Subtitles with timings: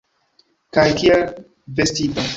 [0.77, 1.27] Kaj kiel
[1.81, 2.27] vestita!